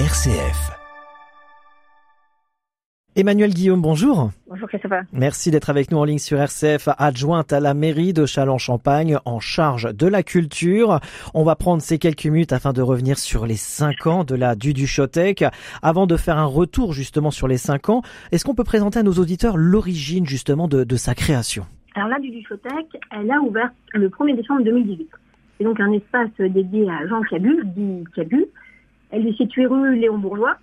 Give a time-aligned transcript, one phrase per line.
[0.00, 0.72] RCF.
[3.14, 4.32] Emmanuel Guillaume, bonjour.
[4.48, 5.04] Bonjour Christopher.
[5.12, 9.38] Merci d'être avec nous en ligne sur RCF, adjointe à la mairie de Châlons-Champagne en
[9.38, 10.98] charge de la culture.
[11.32, 14.56] On va prendre ces quelques minutes afin de revenir sur les cinq ans de la
[14.56, 15.44] Duduchotec.
[15.80, 18.02] Avant de faire un retour justement sur les cinq ans,
[18.32, 21.66] est-ce qu'on peut présenter à nos auditeurs l'origine justement de, de sa création?
[21.94, 25.08] Alors la Duduchotec, elle a ouvert le 1er décembre 2018.
[25.56, 28.44] C'est donc un espace dédié à Jean Cabu, dit Cabu.
[29.14, 30.56] Elle est située rue Léon Bourgeois.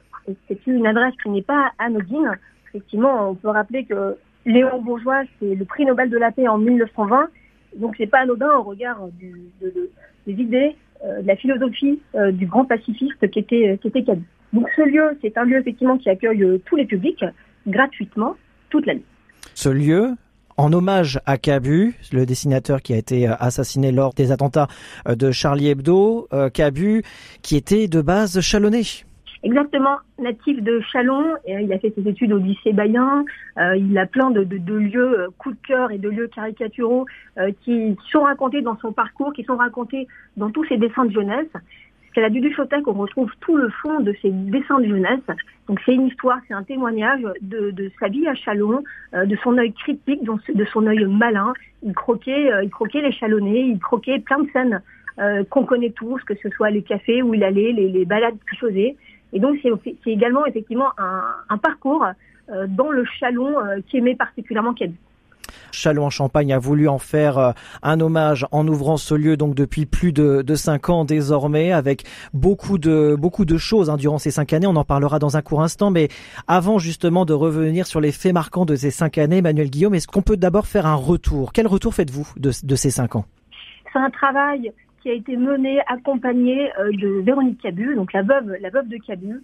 [0.48, 2.38] C'est une adresse qui n'est pas anodine.
[2.68, 6.58] Effectivement, on peut rappeler que Léon Bourgeois, c'est le prix Nobel de la paix en
[6.58, 7.30] 1920.
[7.78, 12.66] Donc c'est pas anodin au regard des idées, euh, de la philosophie euh, du grand
[12.66, 14.04] pacifiste qui était, qui était.
[14.52, 17.24] Donc ce lieu, c'est un lieu effectivement qui accueille euh, tous les publics
[17.68, 18.36] gratuitement
[18.70, 19.06] toute l'année.
[19.54, 20.10] Ce lieu,
[20.62, 24.68] en hommage à Cabu, le dessinateur qui a été assassiné lors des attentats
[25.08, 27.04] de Charlie Hebdo, Cabu
[27.42, 28.84] qui était de base chalonné.
[29.44, 33.26] Exactement, natif de Chalon, il a fait ses études au lycée Bayen,
[33.58, 37.08] euh, il a plein de, lieux euh, coup de cœur et de lieux caricaturaux
[37.40, 40.08] euh, qui sont racontés dans son parcours, qui sont racontés
[40.38, 41.50] dans tous ses dessins de jeunesse.
[42.14, 45.20] C'est la Duduchotec, on retrouve tout le fond de ses dessins de jeunesse.
[45.68, 49.36] Donc c'est une histoire, c'est un témoignage de, de, sa vie à Chalon, euh, de
[49.38, 51.54] son œil critique, de son œil malin.
[51.84, 54.82] Il croquait, il croquait les Chalonnais, il croquait plein de scènes
[55.50, 58.58] qu'on connaît tous, que ce soit les cafés où il allait, les, les balades qu'il
[58.58, 58.96] faisait.
[59.34, 62.06] Et donc c'est également effectivement un, un parcours
[62.52, 64.96] euh, dans le Chalon euh, qui aimait particulièrement Cabu.
[65.72, 67.52] Chalon en Champagne a voulu en faire euh,
[67.84, 72.78] un hommage en ouvrant ce lieu donc depuis plus de, cinq ans désormais avec beaucoup
[72.78, 74.68] de choses hein, durant ces cinq années.
[74.68, 76.10] On en parlera dans un court instant, mais
[76.48, 80.08] avant justement de revenir sur les faits marquants de ces cinq années, Emmanuel Guillaume, est-ce
[80.08, 81.54] qu'on peut d'abord faire un retour?
[81.54, 83.26] Quel retour faites-vous de, ces cinq ans?
[83.92, 84.72] C'est un travail
[85.02, 88.98] qui a été menée, accompagnée euh, de Véronique Cabu, donc la veuve, la veuve de
[88.98, 89.42] Cabu,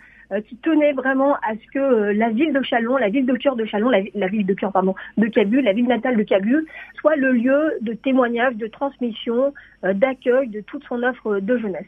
[0.47, 3.55] qui tenait vraiment à ce que euh, la ville de Chalon, la ville de cœur
[3.55, 6.65] de Chalon, la, ville de cœur pardon de Cabu, la ville natale de Cabu,
[6.99, 9.53] soit le lieu de témoignage, de transmission,
[9.83, 11.85] d'accueil de toute son offre de jeunesse.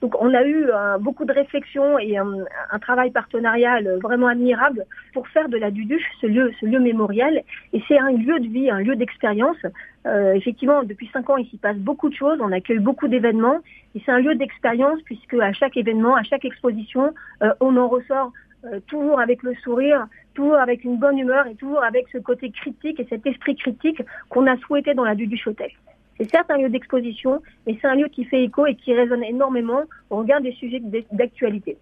[0.00, 2.26] Donc on a eu euh, beaucoup de réflexions et un,
[2.70, 7.42] un, travail partenarial vraiment admirable pour faire de la Duduche ce lieu, ce lieu mémorial.
[7.72, 9.58] Et c'est un lieu de vie, un lieu d'expérience.
[10.06, 12.38] Euh, effectivement, depuis cinq ans, il s'y passe beaucoup de choses.
[12.40, 13.58] On accueille beaucoup d'événements
[13.94, 17.12] et c'est un lieu d'expérience puisque à chaque événement, à chaque exposition,
[17.42, 18.32] euh, on en ressort
[18.64, 22.50] euh, toujours avec le sourire, toujours avec une bonne humeur et toujours avec ce côté
[22.50, 25.76] critique et cet esprit critique qu'on a souhaité dans la Duduchotec.
[26.20, 29.24] C'est certes un lieu d'exposition, mais c'est un lieu qui fait écho et qui résonne
[29.24, 30.82] énormément au regard des sujets
[31.12, 31.78] d'actualité.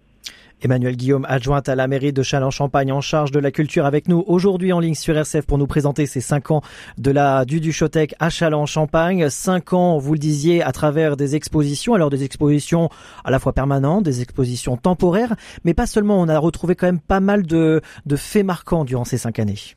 [0.61, 4.23] Emmanuel Guillaume, adjointe à la mairie de Châlons-Champagne en charge de la culture avec nous
[4.27, 6.61] aujourd'hui en ligne sur RCF pour nous présenter ces cinq ans
[6.97, 9.29] de la Duduchotec à Châlons-Champagne.
[9.29, 12.89] Cinq ans, vous le disiez, à travers des expositions, alors des expositions
[13.25, 15.35] à la fois permanentes, des expositions temporaires,
[15.65, 19.03] mais pas seulement, on a retrouvé quand même pas mal de, de faits marquants durant
[19.03, 19.75] ces cinq années.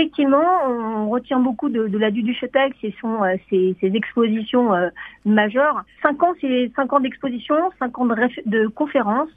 [0.00, 4.88] Effectivement, on retient beaucoup de, de la Duduchotec, ce sont euh, ces, expositions euh,
[5.26, 5.84] majeures.
[6.02, 8.14] Cinq ans, c'est cinq ans d'exposition, cinq ans de,
[8.46, 9.28] de conférences,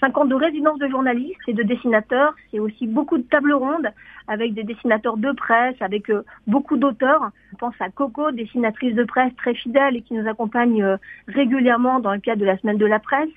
[0.00, 2.34] cinq ans de résidence de journalistes et de dessinateurs.
[2.50, 3.88] C'est aussi beaucoup de tables rondes
[4.26, 7.30] avec des dessinateurs de presse, avec euh, beaucoup d'auteurs.
[7.52, 10.96] On pense à Coco, dessinatrice de presse très fidèle et qui nous accompagne euh,
[11.28, 13.28] régulièrement dans le cadre de la semaine de la presse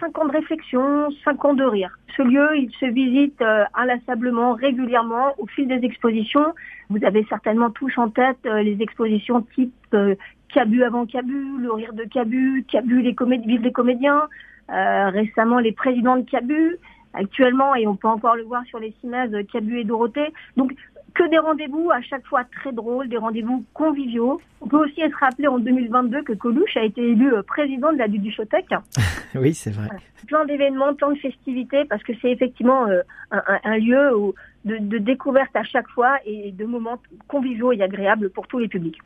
[0.00, 1.90] cinq ans de réflexion, cinq ans de rire.
[2.16, 6.54] Ce lieu, il se visite euh, inlassablement, régulièrement, au fil des expositions.
[6.90, 10.14] Vous avez certainement tous en tête euh, les expositions type euh,
[10.52, 14.28] Cabu avant Cabu, le rire de Cabu, Cabu les comédies, vive les comédiens,
[14.68, 16.76] récemment les présidents de Cabu,
[17.12, 20.32] actuellement, et on peut encore le voir sur les cinémas, Cabu et Dorothée.
[20.56, 20.72] Donc
[21.14, 24.40] que des rendez-vous à chaque fois très drôles, des rendez-vous conviviaux.
[24.60, 28.08] On peut aussi être rappelé en 2022 que Coluche a été élu président de la
[28.08, 28.66] Duduchotec.
[29.34, 29.88] oui, c'est vrai.
[30.26, 34.78] Plein d'événements, plein de festivités, parce que c'est effectivement euh, un, un, lieu où, de,
[34.78, 38.98] de découverte à chaque fois et de moments conviviaux et agréables pour tous les publics.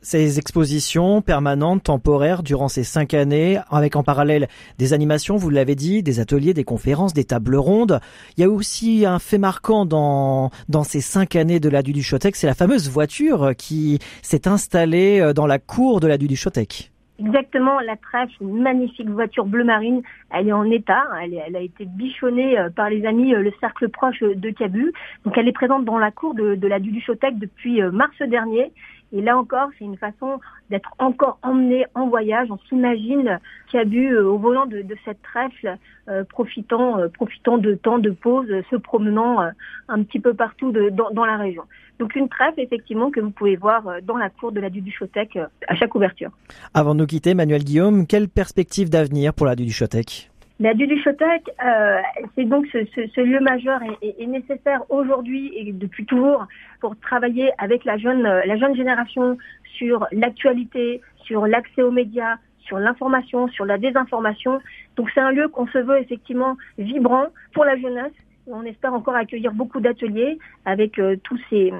[0.00, 4.48] Ces expositions permanentes, temporaires, durant ces cinq années, avec en parallèle
[4.78, 8.00] des animations, vous l'avez dit, des ateliers, des conférences, des tables rondes.
[8.36, 12.34] Il y a aussi un fait marquant dans, dans ces cinq années de la Duduchotec,
[12.34, 16.90] c'est la fameuse voiture qui s'est installée dans la cour de la Duduchotec.
[17.18, 20.02] Exactement, la trèfle, une magnifique voiture bleu marine,
[20.34, 24.50] elle est en état, elle, a été bichonnée par les amis, le cercle proche de
[24.50, 24.92] Cabu.
[25.24, 28.72] Donc elle est présente dans la cour de, de la Duduchotec depuis mars dernier.
[29.12, 32.48] Et là encore, c'est une façon d'être encore emmené en voyage.
[32.50, 33.38] On s'imagine
[33.70, 35.76] Cabu euh, au volant de, cette trèfle,
[36.08, 39.40] euh, profitant, euh, profitant de temps de pause, se promenant
[39.88, 41.62] un petit peu partout dans, la région.
[41.98, 45.38] Donc une trèfle, effectivement, que vous pouvez voir dans la cour de la Duduchotec
[45.68, 46.30] à chaque ouverture.
[46.74, 50.31] Avant de nous quitter, Manuel Guillaume, quelle perspective d'avenir pour la Duduchotec
[50.62, 51.98] La Duduchotec, euh,
[52.36, 56.46] c'est donc ce, lieu majeur et, nécessaire aujourd'hui et depuis toujours
[56.80, 59.38] pour travailler avec la jeune, la jeune génération
[59.76, 64.60] sur l'actualité, sur l'accès aux médias, sur l'information, sur la désinformation.
[64.94, 68.12] Donc c'est un lieu qu'on se veut effectivement vibrant pour la jeunesse.
[68.46, 71.72] On espère encore accueillir beaucoup d'ateliers avec euh, tous ces,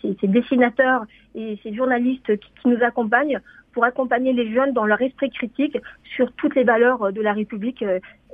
[0.00, 3.40] ces, dessinateurs et ces journalistes qui, nous accompagnent
[3.72, 5.76] pour accompagner les jeunes dans leur esprit critique
[6.14, 7.82] sur toutes les valeurs de la République.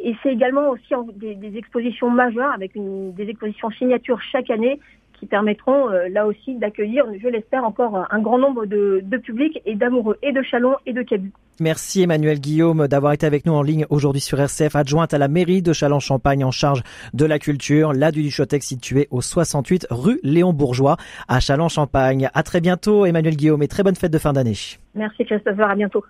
[0.02, 4.78] Et c'est également aussi des, expositions majeures avec des expositions signatures chaque année
[5.20, 9.60] qui permettront euh, là aussi d'accueillir, je l'espère, encore un grand nombre de, de publics
[9.66, 11.30] et d'amoureux et de Chalon et de Cabu.
[11.60, 15.28] Merci Emmanuel Guillaume d'avoir été avec nous en ligne aujourd'hui sur RCF, adjointe à la
[15.28, 16.82] mairie de Châlons-Champagne en charge
[17.12, 20.96] de la culture, là du Duchotec situé au 68 rue Léon Bourgeois
[21.28, 22.30] à Châlons-Champagne.
[22.32, 24.56] À très bientôt Emmanuel Guillaume et très bonne fête de fin d'année.
[24.94, 26.02] Merci Christopher, à bientôt.